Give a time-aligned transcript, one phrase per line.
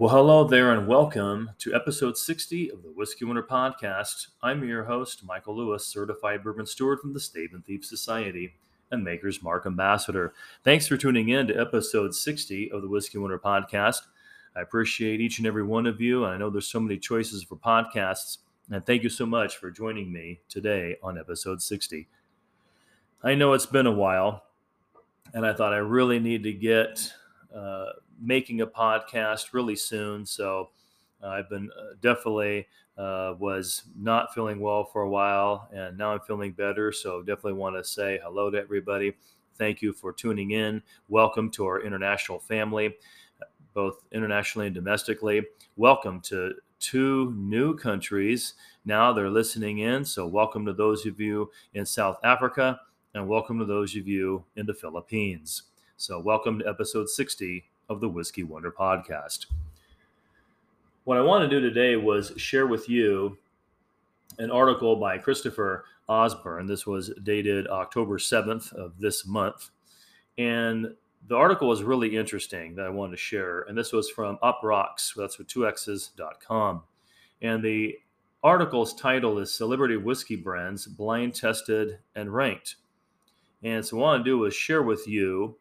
[0.00, 4.28] Well, hello there, and welcome to episode 60 of the Whiskey Winter Podcast.
[4.40, 8.54] I'm your host, Michael Lewis, certified bourbon steward from the Stave and Thief Society
[8.92, 10.34] and Maker's Mark Ambassador.
[10.62, 14.02] Thanks for tuning in to episode 60 of the Whiskey Winter Podcast.
[14.54, 16.24] I appreciate each and every one of you.
[16.24, 18.38] I know there's so many choices for podcasts,
[18.70, 22.06] and thank you so much for joining me today on episode 60.
[23.24, 24.44] I know it's been a while,
[25.34, 27.12] and I thought I really need to get
[27.52, 27.86] uh,
[28.20, 30.26] making a podcast really soon.
[30.26, 30.70] So
[31.22, 32.66] uh, I've been uh, definitely
[32.96, 36.92] uh, was not feeling well for a while, and now I'm feeling better.
[36.92, 39.14] So definitely want to say hello to everybody.
[39.56, 40.82] Thank you for tuning in.
[41.08, 42.96] Welcome to our international family,
[43.74, 45.42] both internationally and domestically.
[45.76, 48.54] Welcome to two new countries.
[48.84, 50.04] Now they're listening in.
[50.04, 52.80] So welcome to those of you in South Africa,
[53.14, 55.64] and welcome to those of you in the Philippines.
[55.96, 59.46] So welcome to episode 60 of the Whiskey Wonder podcast.
[61.04, 63.38] What I want to do today was share with you
[64.38, 66.66] an article by Christopher Osborne.
[66.66, 69.70] This was dated October 7th of this month.
[70.36, 70.94] And
[71.26, 73.62] the article was really interesting that I wanted to share.
[73.62, 76.82] And this was from Uproxx, that's with 2x's.com.
[77.42, 77.98] And the
[78.42, 82.76] article's title is Celebrity Whiskey Brands Blind Tested and Ranked.
[83.62, 85.56] And so what I want to do is share with you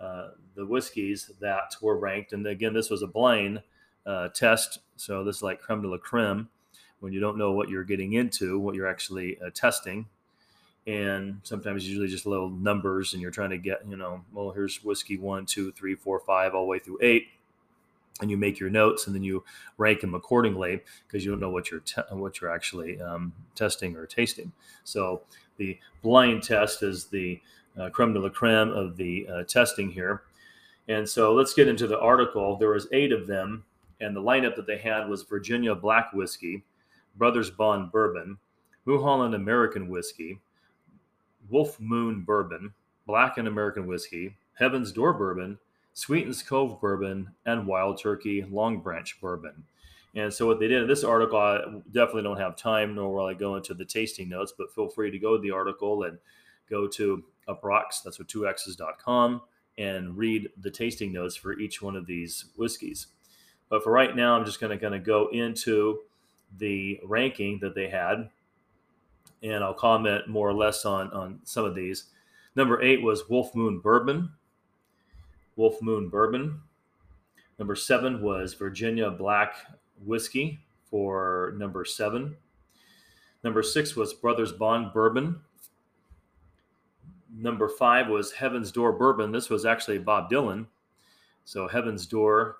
[0.00, 2.32] uh, the whiskeys that were ranked.
[2.32, 3.62] And again, this was a blind
[4.06, 4.80] uh, test.
[4.96, 6.48] So this is like creme de la creme
[7.00, 10.06] when you don't know what you're getting into, what you're actually uh, testing.
[10.86, 14.82] And sometimes usually just little numbers, and you're trying to get, you know, well, here's
[14.82, 17.28] whiskey one, two, three, four, five, all the way through eight,
[18.22, 19.44] and you make your notes, and then you
[19.76, 23.96] rank them accordingly because you don't know what you're te- what you're actually um, testing
[23.96, 24.50] or tasting.
[24.82, 25.22] So
[25.58, 27.38] the blind test is the
[27.78, 30.22] uh, creme de la creme of the uh, testing here.
[30.88, 32.56] And so let's get into the article.
[32.56, 33.64] There was eight of them,
[34.00, 36.64] and the lineup that they had was Virginia Black Whiskey,
[37.16, 38.38] Brothers Bond Bourbon,
[38.86, 40.40] Mulholland American Whiskey,
[41.50, 42.72] Wolf Moon Bourbon,
[43.06, 45.58] Blackened American Whiskey, Heaven's Door Bourbon,
[45.92, 49.64] Sweetens Cove Bourbon, and Wild Turkey Long Branch Bourbon.
[50.14, 51.60] And so what they did in this article, I
[51.92, 55.10] definitely don't have time, nor will I go into the tasting notes, but feel free
[55.10, 56.18] to go to the article and
[56.68, 59.42] go to Uproxx, that's with 2x's.com,
[59.78, 63.08] and read the tasting notes for each one of these whiskeys.
[63.68, 66.00] But for right now, I'm just going to kind of go into
[66.58, 68.28] the ranking that they had,
[69.42, 72.04] and I'll comment more or less on, on some of these.
[72.56, 74.30] Number eight was Wolf Moon Bourbon.
[75.56, 76.60] Wolf Moon Bourbon.
[77.58, 79.56] Number seven was Virginia Black
[80.04, 82.36] Whiskey for number seven.
[83.44, 85.40] Number six was Brothers Bond Bourbon
[87.38, 89.32] number five was Heaven's Door Bourbon.
[89.32, 90.66] This was actually Bob Dylan.
[91.44, 92.56] So Heaven's Door,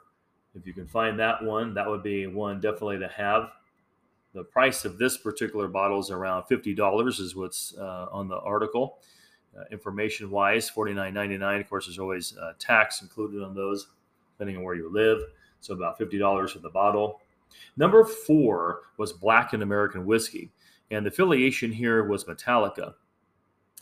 [0.54, 3.50] if you can find that one, that would be one definitely to have.
[4.34, 8.38] The price of this particular bottle is around fifty dollars, is what's uh, on the
[8.38, 8.98] article.
[9.58, 11.60] Uh, information wise, forty nine ninety nine.
[11.60, 13.88] Of course, there's always uh, tax included on those,
[14.34, 15.18] depending on where you live.
[15.60, 17.20] So about fifty dollars for the bottle.
[17.76, 20.52] Number four was Blackened American Whiskey,
[20.90, 22.94] and the affiliation here was Metallica.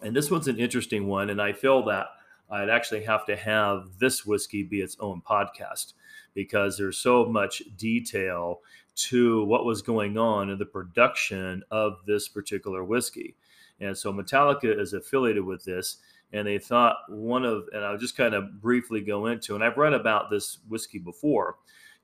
[0.02, 1.30] And this one's an interesting one.
[1.30, 2.06] And I feel that
[2.50, 5.94] I'd actually have to have this whiskey be its own podcast
[6.34, 8.60] because there's so much detail
[8.94, 13.36] to what was going on in the production of this particular whiskey.
[13.80, 15.98] And so Metallica is affiliated with this.
[16.32, 19.76] And they thought one of, and I'll just kind of briefly go into, and I've
[19.76, 21.56] read about this whiskey before.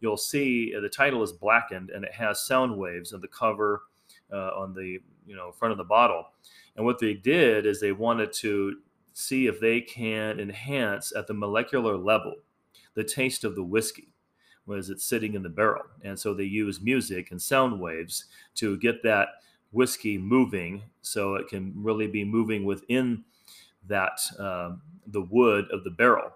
[0.02, 3.84] You'll see the title is blackened and it has sound waves on the cover,
[4.32, 6.26] uh, on the you know front of the bottle.
[6.76, 8.76] And what they did is they wanted to
[9.14, 12.34] see if they can enhance at the molecular level
[12.94, 14.08] the taste of the whiskey
[14.76, 15.82] as it's sitting in the barrel.
[16.02, 18.26] And so they use music and sound waves
[18.56, 19.28] to get that
[19.72, 23.24] whiskey moving so it can really be moving within
[23.88, 24.76] that uh,
[25.08, 26.30] the wood of the barrel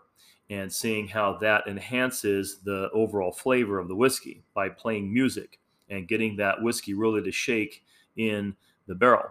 [0.51, 5.59] and seeing how that enhances the overall flavor of the whiskey by playing music
[5.89, 7.84] and getting that whiskey really to shake
[8.16, 8.54] in
[8.87, 9.31] the barrel.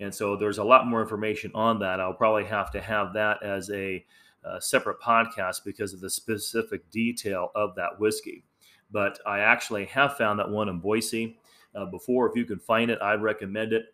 [0.00, 2.00] And so there's a lot more information on that.
[2.00, 4.04] I'll probably have to have that as a,
[4.44, 8.44] a separate podcast because of the specific detail of that whiskey.
[8.90, 11.38] But I actually have found that one in Boise
[11.74, 12.28] uh, before.
[12.28, 13.86] If you can find it, I'd recommend it.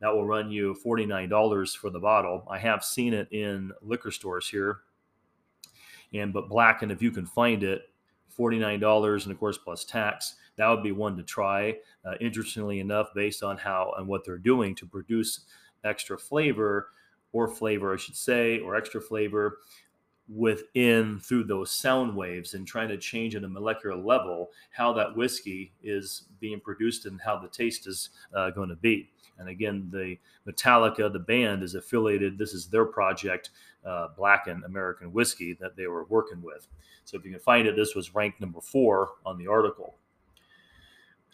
[0.00, 2.44] That will run you $49 for the bottle.
[2.50, 4.80] I have seen it in liquor stores here.
[6.14, 7.82] And but black, and if you can find it,
[8.38, 11.76] $49 and of course plus tax that would be one to try.
[12.04, 15.46] Uh, interestingly enough, based on how and what they're doing to produce
[15.84, 16.88] extra flavor
[17.32, 19.58] or flavor, I should say, or extra flavor,
[20.28, 25.14] within through those sound waves and trying to change at a molecular level how that
[25.16, 29.10] whiskey is being produced and how the taste is uh, going to be.
[29.38, 30.16] And again, the
[30.46, 32.38] Metallica, the band, is affiliated.
[32.38, 33.50] This is their project,
[33.84, 36.68] uh, Blackened American Whiskey, that they were working with.
[37.04, 39.96] So if you can find it, this was ranked number four on the article.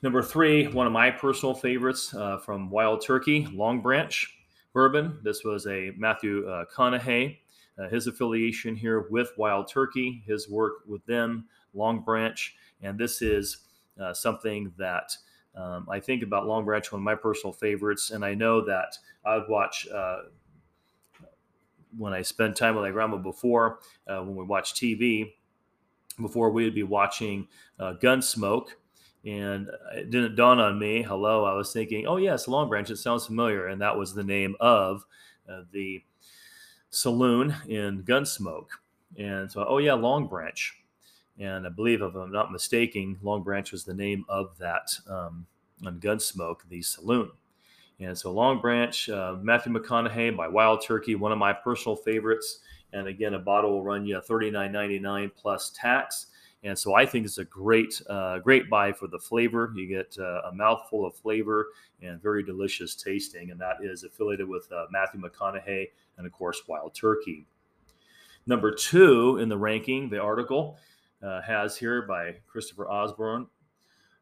[0.03, 4.39] Number three, one of my personal favorites uh, from Wild Turkey, Long Branch
[4.73, 5.19] Bourbon.
[5.23, 7.39] This was a Matthew uh, Conaughey
[7.79, 13.23] uh, his affiliation here with Wild Turkey, his work with them, Long Branch, and this
[13.23, 13.59] is
[14.01, 15.17] uh, something that
[15.55, 18.97] um, I think about Long Branch, one of my personal favorites, and I know that
[19.25, 19.89] I would watch.
[19.89, 20.23] Uh,
[21.97, 25.33] when I spend time with my grandma before, uh, when we watch TV,
[26.21, 27.49] before we would be watching
[27.79, 28.69] uh, Gunsmoke,
[29.25, 31.03] and it didn't dawn on me.
[31.03, 32.89] Hello, I was thinking, oh yes, Long Branch.
[32.91, 35.05] It sounds familiar, and that was the name of
[35.49, 36.03] uh, the
[36.91, 38.69] saloon in Gunsmoke.
[39.19, 40.75] And so, oh yeah, Long Branch.
[41.39, 45.47] And I believe, if I'm not mistaken, Long Branch was the name of that um,
[45.87, 47.31] on Gunsmoke, the saloon.
[48.01, 52.61] And so, Long Branch, uh, Matthew McConaughey by Wild Turkey, one of my personal favorites.
[52.93, 56.27] And again, a bottle will run you $39.99 plus tax.
[56.65, 59.73] And so I think it's a great, uh, great buy for the flavor.
[59.77, 61.69] You get uh, a mouthful of flavor
[62.03, 63.51] and very delicious tasting.
[63.51, 67.47] And that is affiliated with uh, Matthew McConaughey and, of course, Wild Turkey.
[68.47, 70.79] Number two in the ranking, the article
[71.23, 73.47] uh, has here by Christopher Osborne.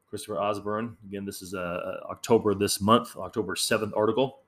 [0.08, 0.96] Christopher Osborne.
[1.06, 4.40] Again, this is uh, October this month, October 7th article.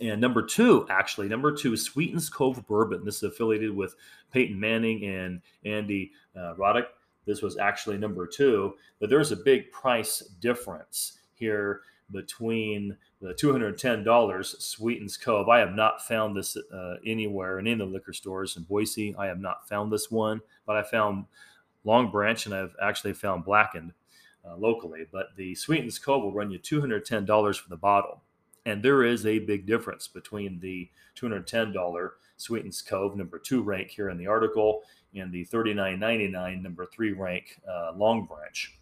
[0.00, 3.04] And number two, actually, number two Sweetens Cove Bourbon.
[3.04, 3.94] This is affiliated with
[4.32, 6.86] Peyton Manning and Andy uh, Roddick.
[7.28, 14.62] This was actually number two, but there's a big price difference here between the $210
[14.62, 15.50] Sweetens Cove.
[15.50, 19.14] I have not found this uh, anywhere in any of the liquor stores in Boise.
[19.18, 21.26] I have not found this one, but I found
[21.84, 23.92] Long Branch and I've actually found Blackened
[24.42, 25.04] uh, locally.
[25.12, 28.22] But the Sweetens Cove will run you $210 for the bottle.
[28.64, 30.88] And there is a big difference between the
[31.20, 34.82] $210 Sweetens Cove, number two rank here in the article,
[35.14, 38.78] and the $39.99 number three rank uh, Long Branch.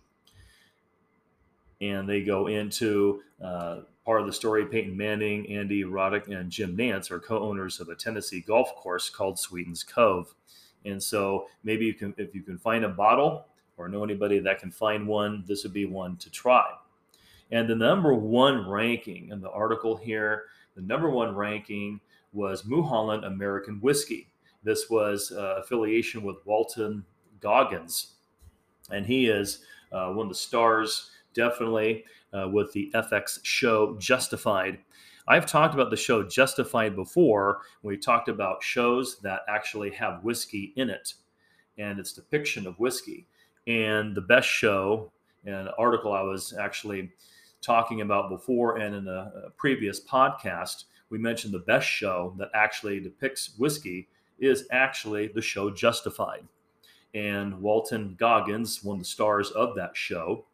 [1.81, 4.65] And they go into uh, part of the story.
[4.67, 9.39] Peyton Manning, Andy Roddick, and Jim Nantz are co-owners of a Tennessee golf course called
[9.39, 10.35] Sweetens Cove.
[10.85, 13.47] And so maybe you can, if you can find a bottle
[13.77, 16.65] or know anybody that can find one, this would be one to try.
[17.51, 20.45] And the number one ranking in the article here,
[20.75, 22.01] the number one ranking
[22.33, 24.29] was Mulholland American Whiskey.
[24.67, 27.05] This was uh, affiliation with Walton
[27.39, 28.15] Goggins,
[28.91, 29.61] and he is
[29.93, 34.81] uh, one of the stars, definitely, uh, with the FX show Justified.
[35.29, 37.61] I've talked about the show Justified before.
[37.85, 41.15] We talked about shows that actually have whiskey in it
[41.79, 43.29] and its depiction of whiskey.
[43.69, 45.13] And the best show,
[45.45, 47.13] an article I was actually
[47.63, 52.49] talking about before and in a, a previous podcast, we mentioned the best show that
[52.53, 56.47] actually depicts whiskey is actually the show Justified.
[57.15, 60.45] And Walton Goggins, one of the stars of that show,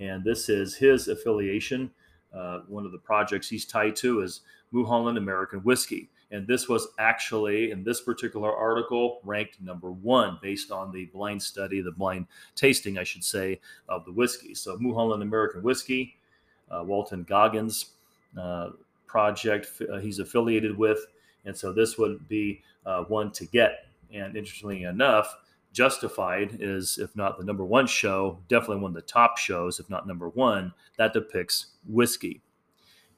[0.00, 1.90] and this is his affiliation.
[2.34, 4.40] Uh, one of the projects he's tied to is
[4.72, 6.10] Mulholland American Whiskey.
[6.30, 11.40] And this was actually, in this particular article, ranked number one based on the blind
[11.40, 12.26] study, the blind
[12.56, 14.54] tasting, I should say, of the whiskey.
[14.54, 16.16] So, Mulholland American Whiskey,
[16.70, 17.92] uh, Walton Goggins
[18.36, 18.70] uh,
[19.06, 21.06] project uh, he's affiliated with.
[21.44, 23.86] And so, this would be uh, one to get.
[24.12, 25.36] And interestingly enough,
[25.74, 29.90] Justified is, if not the number one show, definitely one of the top shows, if
[29.90, 32.42] not number one, that depicts whiskey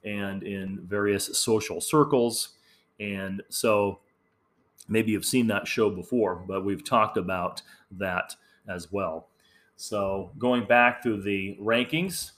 [0.03, 2.55] and in various social circles.
[2.99, 4.01] And so
[4.89, 8.35] maybe you've seen that show before, but we've talked about that
[8.67, 9.29] as well.
[9.77, 12.31] So going back through the rankings,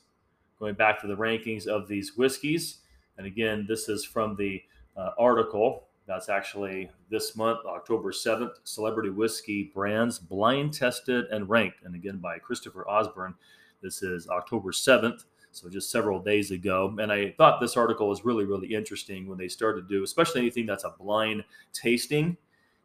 [0.58, 2.78] going back to the rankings of these whiskeys,
[3.16, 4.62] and again, this is from the
[4.98, 8.54] uh, article that's actually this month, October 7th.
[8.64, 11.84] Celebrity Whiskey Brands Blind Tested and Ranked.
[11.84, 13.34] And again, by Christopher Osborne.
[13.82, 16.96] This is October 7th, so just several days ago.
[16.98, 20.40] And I thought this article was really, really interesting when they started to do, especially
[20.40, 22.38] anything that's a blind tasting.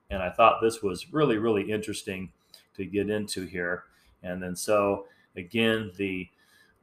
[0.09, 2.31] And I thought this was really, really interesting
[2.75, 3.85] to get into here.
[4.21, 5.05] And then, so
[5.37, 6.27] again, the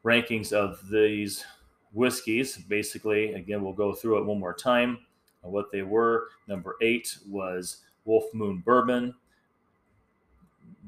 [0.04, 1.44] rankings of these
[1.92, 5.00] whiskeys basically, again, we'll go through it one more time
[5.42, 6.28] what they were.
[6.46, 9.14] Number eight was Wolf Moon Bourbon.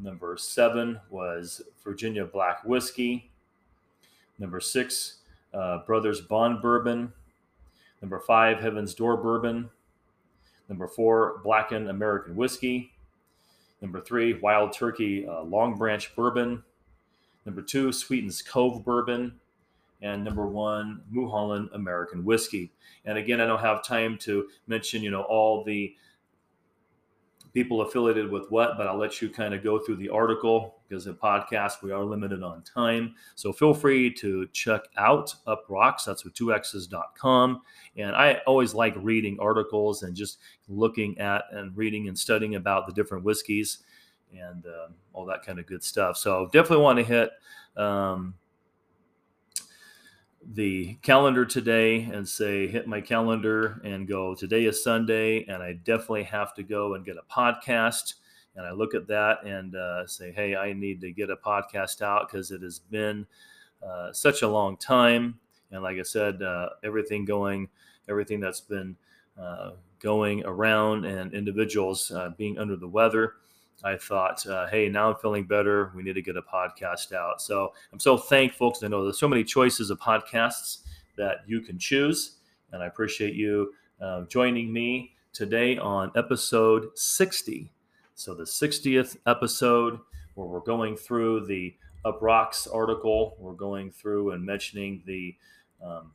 [0.00, 3.30] Number seven was Virginia Black Whiskey.
[4.38, 5.18] Number six,
[5.54, 7.12] uh, Brothers Bond Bourbon.
[8.00, 9.70] Number five, Heaven's Door Bourbon.
[10.68, 12.92] Number four, Blackened American Whiskey.
[13.80, 16.62] Number three, Wild Turkey uh, Long Branch Bourbon.
[17.44, 19.40] Number two, Sweetens Cove Bourbon.
[20.02, 22.72] And number one, Mulholland American Whiskey.
[23.04, 25.94] And again, I don't have time to mention, you know, all the
[27.52, 31.06] people affiliated with what, but I'll let you kind of go through the article because
[31.06, 33.14] in podcast we are limited on time.
[33.34, 36.04] So feel free to check out Uproxx.
[36.06, 37.62] That's with two X's.com.
[37.96, 42.86] And I always like reading articles and just looking at and reading and studying about
[42.86, 43.78] the different whiskeys
[44.32, 46.16] and uh, all that kind of good stuff.
[46.16, 47.30] So definitely want to hit
[47.76, 48.34] um,
[50.44, 55.74] the calendar today and say, hit my calendar and go, today is Sunday, and I
[55.74, 58.14] definitely have to go and get a podcast.
[58.56, 62.02] And I look at that and uh, say, hey, I need to get a podcast
[62.02, 63.26] out because it has been
[63.82, 65.38] uh, such a long time.
[65.70, 67.68] And like I said, uh, everything going,
[68.08, 68.96] everything that's been
[69.40, 73.34] uh, going around and individuals uh, being under the weather.
[73.84, 75.92] I thought, uh, hey, now I'm feeling better.
[75.94, 77.40] We need to get a podcast out.
[77.42, 80.84] So I'm so thankful because I know there's so many choices of podcasts
[81.16, 82.38] that you can choose.
[82.72, 87.72] And I appreciate you uh, joining me today on episode 60.
[88.14, 89.98] So the 60th episode
[90.34, 91.74] where we're going through the
[92.04, 93.36] Uproxx article.
[93.38, 95.36] We're going through and mentioning the
[95.84, 96.12] um,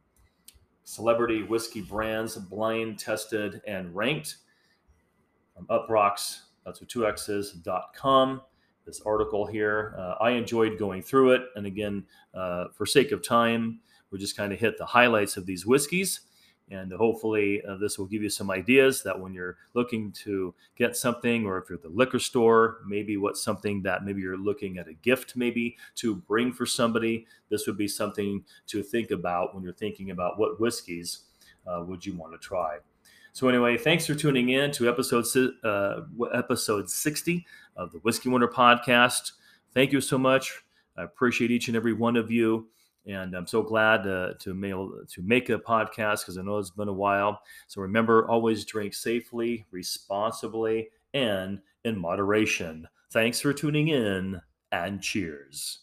[0.83, 4.37] celebrity whiskey brands blind tested and ranked
[5.55, 8.41] from Uproxx that's with two X's.com.
[8.85, 11.43] This article here, uh, I enjoyed going through it.
[11.55, 13.79] And again, uh, for sake of time,
[14.11, 16.21] we just kind of hit the highlights of these whiskeys.
[16.69, 20.97] And hopefully, uh, this will give you some ideas that when you're looking to get
[20.97, 24.77] something, or if you're at the liquor store, maybe what's something that maybe you're looking
[24.77, 29.55] at a gift, maybe to bring for somebody, this would be something to think about
[29.55, 31.23] when you're thinking about what whiskeys
[31.65, 32.79] uh, would you want to try.
[33.37, 35.23] So anyway, thanks for tuning in to episode
[35.63, 36.01] uh,
[36.33, 39.33] episode 60 of the Whiskey Wonder podcast.
[39.75, 40.63] Thank you so much.
[40.97, 42.67] I appreciate each and every one of you,
[43.05, 46.71] and I'm so glad to to, mail, to make a podcast because I know it's
[46.71, 47.39] been a while.
[47.67, 52.87] So remember, always drink safely, responsibly, and in moderation.
[53.11, 54.41] Thanks for tuning in,
[54.71, 55.81] and cheers.